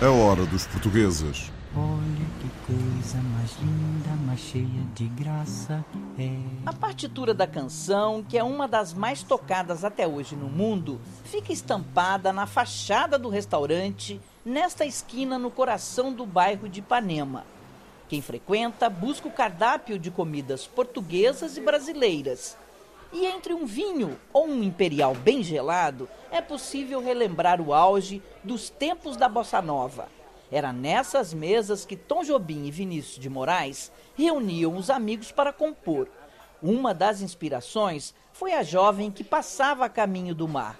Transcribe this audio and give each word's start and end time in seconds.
A 0.00 0.10
hora 0.10 0.46
dos 0.46 0.66
portugueses. 0.66 1.52
Olha 1.76 2.26
que 2.40 2.48
coisa 2.66 3.18
mais 3.18 3.54
linda, 3.60 4.08
mais 4.24 4.40
cheia 4.40 4.64
de 4.94 5.04
graça 5.08 5.84
é. 6.18 6.30
A 6.64 6.72
partitura 6.72 7.34
da 7.34 7.46
canção, 7.46 8.24
que 8.26 8.38
é 8.38 8.42
uma 8.42 8.66
das 8.66 8.94
mais 8.94 9.22
tocadas 9.22 9.84
até 9.84 10.08
hoje 10.08 10.34
no 10.34 10.48
mundo, 10.48 10.98
fica 11.24 11.52
estampada 11.52 12.32
na 12.32 12.46
fachada 12.46 13.18
do 13.18 13.28
restaurante, 13.28 14.18
nesta 14.42 14.86
esquina 14.86 15.38
no 15.38 15.50
coração 15.50 16.10
do 16.10 16.24
bairro 16.24 16.70
de 16.70 16.80
Ipanema. 16.80 17.44
Quem 18.10 18.20
frequenta 18.20 18.90
busca 18.90 19.28
o 19.28 19.30
cardápio 19.30 19.96
de 19.96 20.10
comidas 20.10 20.66
portuguesas 20.66 21.56
e 21.56 21.60
brasileiras. 21.60 22.58
E 23.12 23.24
entre 23.24 23.54
um 23.54 23.64
vinho 23.64 24.18
ou 24.32 24.48
um 24.48 24.64
imperial 24.64 25.14
bem 25.14 25.44
gelado, 25.44 26.08
é 26.28 26.40
possível 26.40 27.00
relembrar 27.00 27.60
o 27.60 27.72
auge 27.72 28.20
dos 28.42 28.68
tempos 28.68 29.16
da 29.16 29.28
bossa 29.28 29.62
nova. 29.62 30.08
Era 30.50 30.72
nessas 30.72 31.32
mesas 31.32 31.84
que 31.84 31.94
Tom 31.94 32.24
Jobim 32.24 32.66
e 32.66 32.72
Vinícius 32.72 33.16
de 33.16 33.30
Moraes 33.30 33.92
reuniam 34.16 34.76
os 34.76 34.90
amigos 34.90 35.30
para 35.30 35.52
compor. 35.52 36.08
Uma 36.60 36.92
das 36.92 37.20
inspirações 37.20 38.12
foi 38.32 38.54
a 38.54 38.64
jovem 38.64 39.08
que 39.12 39.22
passava 39.22 39.84
a 39.84 39.88
caminho 39.88 40.34
do 40.34 40.48
mar. 40.48 40.76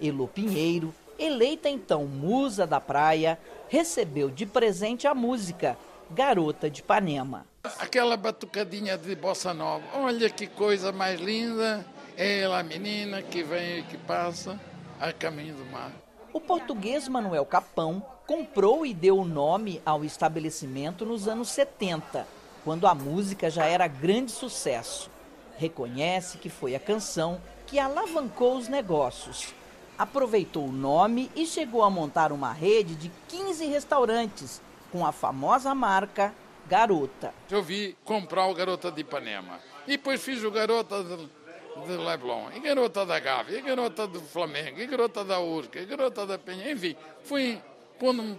Elo 0.00 0.28
Pinheiro, 0.28 0.94
eleita 1.18 1.68
então 1.68 2.06
musa 2.06 2.68
da 2.68 2.80
praia, 2.80 3.36
recebeu 3.68 4.30
de 4.30 4.46
presente 4.46 5.08
a 5.08 5.14
música 5.14 5.76
Garota 6.10 6.70
de 6.70 6.80
Ipanema. 6.80 7.44
Aquela 7.78 8.16
batucadinha 8.16 8.96
de 8.96 9.14
bossa 9.14 9.52
nova. 9.52 9.84
Olha 9.94 10.30
que 10.30 10.46
coisa 10.46 10.90
mais 10.90 11.20
linda. 11.20 11.84
É 12.16 12.40
ela 12.40 12.60
a 12.60 12.62
menina 12.62 13.22
que 13.22 13.42
vem 13.42 13.80
e 13.80 13.82
que 13.82 13.98
passa 13.98 14.58
a 14.98 15.12
caminho 15.12 15.54
do 15.54 15.66
mar. 15.66 15.92
O 16.32 16.40
português 16.40 17.06
Manuel 17.08 17.44
Capão 17.44 18.02
comprou 18.26 18.86
e 18.86 18.94
deu 18.94 19.18
o 19.18 19.24
nome 19.24 19.82
ao 19.84 20.02
estabelecimento 20.02 21.04
nos 21.04 21.28
anos 21.28 21.50
70, 21.50 22.26
quando 22.64 22.86
a 22.86 22.94
música 22.94 23.50
já 23.50 23.66
era 23.66 23.86
grande 23.86 24.32
sucesso. 24.32 25.10
Reconhece 25.58 26.38
que 26.38 26.48
foi 26.48 26.74
a 26.74 26.80
canção 26.80 27.40
que 27.66 27.78
alavancou 27.78 28.56
os 28.56 28.66
negócios. 28.66 29.54
Aproveitou 29.98 30.66
o 30.68 30.72
nome 30.72 31.30
e 31.36 31.44
chegou 31.44 31.82
a 31.82 31.90
montar 31.90 32.32
uma 32.32 32.52
rede 32.52 32.94
de 32.94 33.10
15 33.28 33.66
restaurantes 33.66 34.62
com 34.90 35.06
a 35.06 35.12
famosa 35.12 35.74
marca 35.74 36.34
Garota. 36.68 37.32
Eu 37.50 37.62
vi 37.62 37.96
comprar 38.04 38.46
o 38.46 38.54
Garota 38.54 38.92
de 38.92 39.00
Ipanema. 39.00 39.58
E 39.86 39.92
depois 39.92 40.22
fiz 40.22 40.44
o 40.44 40.50
Garota 40.50 41.02
de, 41.02 41.16
de 41.86 41.96
Leblon, 41.96 42.50
e 42.54 42.60
Garota 42.60 43.06
da 43.06 43.18
Gávea, 43.18 43.58
e 43.58 43.62
Garota 43.62 44.06
do 44.06 44.20
Flamengo, 44.20 44.78
e 44.78 44.86
Garota 44.86 45.24
da 45.24 45.40
Urca, 45.40 45.80
e 45.80 45.86
Garota 45.86 46.26
da 46.26 46.38
Penha. 46.38 46.70
Enfim, 46.70 46.94
fui 47.22 47.60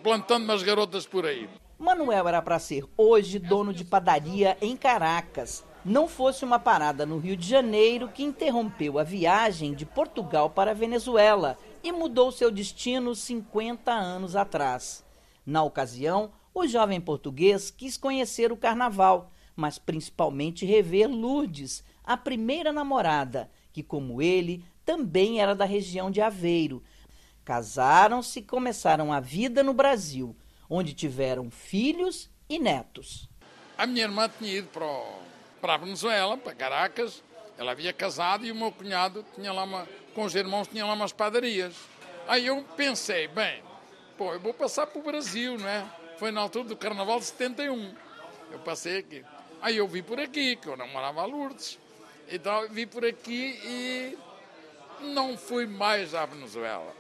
plantando 0.03 0.44
umas 0.44 0.61
garotas 0.61 1.08
por 1.08 1.25
aí. 1.25 1.50
Manuel 1.77 2.27
era 2.27 2.42
para 2.42 2.59
ser 2.59 2.83
hoje 2.97 3.39
dono 3.39 3.73
de 3.73 3.83
padaria 3.83 4.58
em 4.61 4.75
Caracas. 4.75 5.66
Não 5.83 6.08
fosse 6.08 6.44
uma 6.44 6.59
parada 6.59 7.05
no 7.05 7.17
Rio 7.17 7.38
de 7.38 7.47
Janeiro 7.47 8.09
que 8.09 8.22
interrompeu 8.22 9.00
a 9.00 9.03
viagem 9.03 9.73
de 9.73 9.86
Portugal 9.86 10.50
para 10.50 10.72
a 10.72 10.73
Venezuela 10.73 11.58
e 11.81 11.92
mudou 11.92 12.31
seu 12.31 12.52
destino 12.52 13.16
50 13.16 13.92
anos 13.92 14.36
atrás. 14.36 15.05
Na 15.45 15.64
ocasião, 15.64 16.31
o 16.59 16.67
jovem 16.67 16.99
português 16.99 17.71
quis 17.71 17.97
conhecer 17.97 18.52
o 18.52 18.57
carnaval, 18.57 19.31
mas 19.55 19.77
principalmente 19.77 20.65
rever 20.65 21.09
Lourdes, 21.09 21.83
a 22.03 22.17
primeira 22.17 22.71
namorada, 22.71 23.49
que, 23.71 23.83
como 23.83 24.21
ele, 24.21 24.63
também 24.85 25.41
era 25.41 25.55
da 25.55 25.65
região 25.65 26.09
de 26.09 26.21
Aveiro. 26.21 26.83
Casaram-se 27.45 28.39
e 28.39 28.43
começaram 28.43 29.11
a 29.11 29.19
vida 29.19 29.64
no 29.64 29.73
Brasil, 29.73 30.36
onde 30.69 30.93
tiveram 30.93 31.49
filhos 31.49 32.30
e 32.49 32.59
netos. 32.59 33.30
A 33.77 33.87
minha 33.87 34.03
irmã 34.03 34.30
tinha 34.37 34.58
ido 34.58 34.67
para, 34.67 34.86
o, 34.86 35.19
para 35.61 35.75
a 35.75 35.77
Venezuela, 35.77 36.37
para 36.37 36.53
Caracas. 36.53 37.23
Ela 37.58 37.71
havia 37.71 37.93
casado 37.93 38.45
e 38.45 38.52
o 38.52 38.55
meu 38.55 38.71
cunhado 38.71 39.25
tinha 39.36 39.52
lá 39.52 39.64
uma, 39.64 39.87
com 40.14 40.23
os 40.23 40.36
irmãos 40.36 40.67
tinha 40.67 40.86
lá 40.86 40.93
umas 40.93 41.11
padarias. 41.11 41.75
Aí 42.27 42.45
eu 42.45 42.64
pensei, 42.75 43.27
bem, 43.27 43.64
pô, 44.17 44.33
eu 44.33 44.39
vou 44.39 44.53
passar 44.53 44.87
para 44.87 44.99
o 44.99 45.03
Brasil, 45.03 45.58
não 45.58 45.67
é? 45.67 45.98
Foi 46.19 46.31
na 46.31 46.41
altura 46.41 46.67
do 46.67 46.75
Carnaval 46.75 47.17
de 47.19 47.27
71. 47.27 47.93
Eu 48.52 48.59
passei 48.59 48.97
aqui. 48.97 49.23
Aí 49.61 49.77
eu 49.77 49.87
vi 49.87 50.02
por 50.02 50.19
aqui, 50.19 50.57
que 50.57 50.67
eu 50.67 50.75
namorava 50.75 51.21
a 51.21 51.25
Lourdes. 51.25 51.80
Então 52.30 52.67
vi 52.69 52.85
por 52.85 53.05
aqui 53.05 53.57
e 53.63 54.17
não 55.02 55.37
fui 55.37 55.65
mais 55.65 56.13
à 56.13 56.25
Venezuela. 56.25 56.93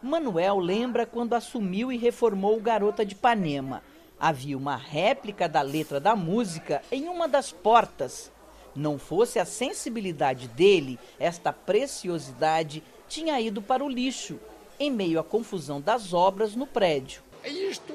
Manuel 0.00 0.60
lembra 0.60 1.04
quando 1.04 1.34
assumiu 1.34 1.90
e 1.90 1.96
reformou 1.96 2.56
o 2.56 2.60
Garota 2.60 3.04
de 3.04 3.14
Ipanema. 3.14 3.82
Havia 4.20 4.56
uma 4.56 4.76
réplica 4.76 5.48
da 5.48 5.60
letra 5.60 5.98
da 5.98 6.14
música 6.14 6.80
em 6.92 7.08
uma 7.08 7.26
das 7.26 7.50
portas. 7.50 8.30
Não 8.72 9.00
fosse 9.00 9.40
a 9.40 9.44
sensibilidade 9.44 10.46
dele, 10.46 10.96
esta 11.18 11.52
preciosidade 11.52 12.84
tinha 13.08 13.40
ido 13.40 13.60
para 13.60 13.84
o 13.84 13.88
lixo, 13.88 14.38
em 14.78 14.92
meio 14.92 15.18
à 15.18 15.24
confusão 15.24 15.80
das 15.80 16.12
obras 16.12 16.54
no 16.54 16.68
prédio. 16.68 17.20
É 17.42 17.48
isto. 17.48 17.93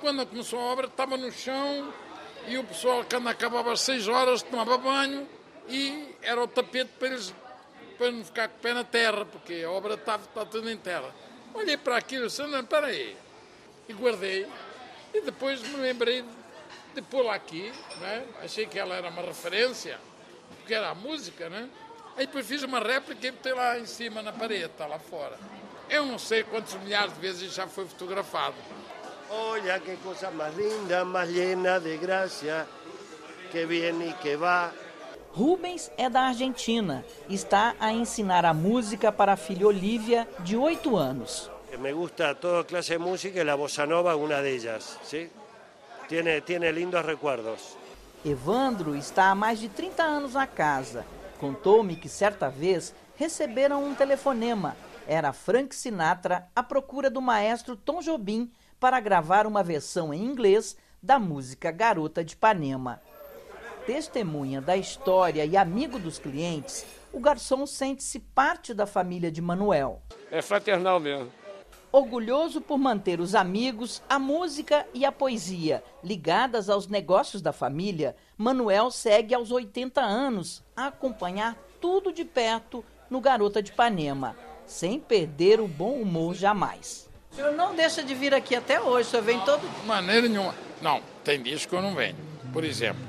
Quando 0.00 0.24
começou 0.26 0.60
a 0.60 0.64
obra, 0.64 0.86
estava 0.86 1.16
no 1.16 1.30
chão 1.32 1.92
e 2.46 2.56
o 2.56 2.64
pessoal, 2.64 3.04
quando 3.08 3.28
acabava 3.28 3.72
às 3.72 3.80
seis 3.80 4.06
horas, 4.06 4.42
tomava 4.42 4.78
banho 4.78 5.28
e 5.68 6.14
era 6.22 6.42
o 6.42 6.48
tapete 6.48 6.90
para 6.98 7.08
eles 7.08 7.34
para 7.98 8.12
não 8.12 8.24
ficar 8.24 8.48
com 8.48 8.56
o 8.56 8.60
pé 8.60 8.72
na 8.72 8.84
terra, 8.84 9.24
porque 9.24 9.64
a 9.66 9.70
obra 9.70 9.94
estava, 9.94 10.22
está 10.22 10.46
tudo 10.46 10.70
em 10.70 10.76
terra. 10.76 11.12
Olhei 11.52 11.76
para 11.76 11.96
aquilo 11.96 12.24
e 12.24 12.28
disse, 12.28 12.42
não, 12.44 12.60
espera 12.60 12.86
aí. 12.86 13.16
E 13.88 13.92
guardei. 13.92 14.46
E 15.12 15.20
depois 15.20 15.60
me 15.62 15.76
lembrei 15.78 16.24
de 16.94 17.02
pô-la 17.02 17.34
aqui, 17.34 17.72
né? 18.00 18.24
achei 18.42 18.66
que 18.66 18.78
ela 18.78 18.94
era 18.94 19.08
uma 19.08 19.22
referência, 19.22 19.98
porque 20.58 20.74
era 20.74 20.90
a 20.90 20.94
música, 20.94 21.48
né? 21.48 21.68
Aí 22.16 22.26
depois 22.26 22.46
fiz 22.46 22.62
uma 22.62 22.78
réplica 22.78 23.26
e 23.26 23.30
botei 23.30 23.52
lá 23.52 23.78
em 23.78 23.86
cima 23.86 24.22
na 24.22 24.32
parede, 24.32 24.66
está 24.66 24.86
lá 24.86 24.98
fora. 24.98 25.38
Eu 25.90 26.06
não 26.06 26.18
sei 26.18 26.44
quantos 26.44 26.74
milhares 26.74 27.14
de 27.14 27.20
vezes 27.20 27.52
já 27.52 27.66
foi 27.66 27.86
fotografado. 27.86 28.56
Olha 29.30 29.78
que 29.80 29.96
cosa 29.96 30.30
más 30.30 30.56
linda, 30.56 31.04
más 31.04 31.28
llena 31.28 31.78
de 31.78 31.98
gracia, 31.98 32.66
que 33.52 33.66
viene 33.66 34.06
y 34.06 34.12
que 34.14 34.36
va. 34.36 34.72
Rubens 35.34 35.90
é 35.98 36.08
da 36.08 36.28
Argentina. 36.28 37.04
Está 37.28 37.74
a 37.78 37.92
ensinar 37.92 38.46
a 38.46 38.54
música 38.54 39.12
para 39.12 39.34
a 39.34 39.36
filha 39.36 39.66
Olivia, 39.66 40.26
de 40.40 40.56
8 40.56 40.96
anos. 40.96 41.50
Me 41.78 41.92
gusta 41.92 42.34
toda 42.34 42.64
clase 42.64 42.94
de 42.94 42.98
música 42.98 43.40
y 43.40 43.44
la 43.44 43.54
bossa 43.54 43.86
nova 43.86 44.16
una 44.16 44.40
de 44.40 44.54
ellas, 44.54 44.98
¿sí? 45.04 45.30
Tiene, 46.08 46.40
tiene 46.40 46.72
lindos 46.72 47.04
recuerdos. 47.04 47.76
Evandro 48.24 48.94
está 48.94 49.30
há 49.30 49.34
mais 49.34 49.60
de 49.60 49.68
30 49.68 50.02
anos 50.02 50.32
na 50.32 50.46
casa. 50.46 51.04
Contou-me 51.38 51.94
que 51.94 52.08
certa 52.08 52.48
vez 52.48 52.94
receberam 53.16 53.84
um 53.84 53.94
telefonema. 53.94 54.74
Era 55.06 55.32
Frank 55.32 55.74
Sinatra 55.74 56.48
à 56.56 56.62
procura 56.62 57.10
do 57.10 57.20
maestro 57.20 57.76
Tom 57.76 58.00
Jobim 58.00 58.50
para 58.78 59.00
gravar 59.00 59.46
uma 59.46 59.62
versão 59.62 60.12
em 60.12 60.24
inglês 60.24 60.76
da 61.02 61.18
música 61.18 61.70
Garota 61.70 62.24
de 62.24 62.34
Ipanema. 62.34 63.00
Testemunha 63.86 64.60
da 64.60 64.76
história 64.76 65.44
e 65.44 65.56
amigo 65.56 65.98
dos 65.98 66.18
clientes, 66.18 66.86
o 67.12 67.20
garçom 67.20 67.66
sente-se 67.66 68.20
parte 68.20 68.74
da 68.74 68.86
família 68.86 69.30
de 69.30 69.40
Manuel. 69.40 70.02
É 70.30 70.42
fraternal 70.42 71.00
mesmo. 71.00 71.32
Orgulhoso 71.90 72.60
por 72.60 72.76
manter 72.76 73.18
os 73.18 73.34
amigos, 73.34 74.02
a 74.06 74.18
música 74.18 74.86
e 74.92 75.06
a 75.06 75.12
poesia 75.12 75.82
ligadas 76.04 76.68
aos 76.68 76.86
negócios 76.86 77.40
da 77.40 77.52
família, 77.52 78.14
Manuel 78.36 78.90
segue 78.90 79.34
aos 79.34 79.50
80 79.50 80.00
anos 80.00 80.62
a 80.76 80.88
acompanhar 80.88 81.56
tudo 81.80 82.12
de 82.12 82.26
perto 82.26 82.84
no 83.08 83.22
Garota 83.22 83.62
de 83.62 83.70
Ipanema, 83.70 84.36
sem 84.66 85.00
perder 85.00 85.60
o 85.60 85.66
bom 85.66 85.94
humor 85.94 86.34
jamais. 86.34 87.07
O 87.32 87.36
senhor 87.36 87.52
não 87.52 87.74
deixa 87.74 88.02
de 88.02 88.14
vir 88.14 88.34
aqui 88.34 88.54
até 88.54 88.80
hoje, 88.80 89.08
o 89.08 89.10
senhor 89.10 89.22
vem 89.22 89.40
todo. 89.40 89.60
De 89.60 89.86
maneira 89.86 90.28
nenhuma. 90.28 90.54
Não, 90.82 91.00
tem 91.24 91.42
dias 91.42 91.64
que 91.66 91.74
eu 91.74 91.82
não 91.82 91.94
venho. 91.94 92.16
Por 92.52 92.64
exemplo, 92.64 93.00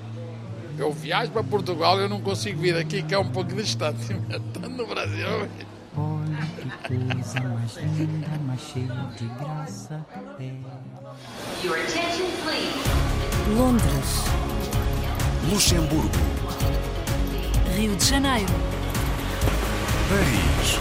eu 0.78 0.92
viajo 0.92 1.32
para 1.32 1.44
Portugal 1.44 1.98
e 2.00 2.04
eu 2.04 2.10
não 2.10 2.22
consigo 2.22 2.60
vir 2.62 2.76
aqui, 2.76 3.02
que 3.04 3.14
é 3.14 3.20
um 3.20 3.30
pouco 3.30 3.54
distante. 3.54 4.02
Estando 4.30 4.70
no 4.70 4.86
Brasil. 4.88 5.28
eu 5.28 5.40
venho. 5.40 5.70
Olha 5.98 6.38
que 6.84 6.98
coisa 7.14 7.40
mais 7.42 7.76
linda, 7.78 8.28
mais 8.46 8.62
cheia 8.62 8.86
de 9.18 9.26
graça 9.44 10.06
é. 10.40 10.54
Your 11.66 11.76
attention, 11.76 12.28
please. 12.44 12.80
Londres, 13.58 14.24
Luxemburgo. 15.52 16.10
Rio 17.76 17.96
de 17.96 18.06
Janeiro, 18.06 18.54
Paris. 20.10 20.80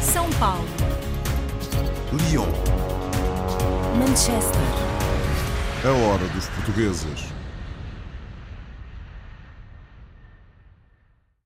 São 0.00 0.28
Paulo, 0.32 0.64
Lyon. 2.12 2.46
Manchester, 3.98 4.60
A 5.82 5.88
hora 5.88 6.28
dos 6.34 6.46
portugueses. 6.48 7.31